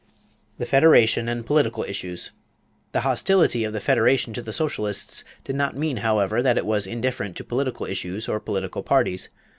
=The 0.57 0.65
Federation 0.65 1.29
and 1.29 1.45
Political 1.45 1.83
Issues.= 1.83 2.31
The 2.91 3.01
hostility 3.01 3.63
of 3.63 3.71
the 3.71 3.79
Federation 3.79 4.33
to 4.33 4.41
the 4.41 4.51
socialists 4.51 5.23
did 5.43 5.55
not 5.55 5.77
mean, 5.77 5.97
however, 5.97 6.41
that 6.41 6.57
it 6.57 6.65
was 6.65 6.87
indifferent 6.87 7.35
to 7.37 7.43
political 7.43 7.85
issues 7.85 8.27
or 8.27 8.39
political 8.39 8.81
parties. 8.81 9.29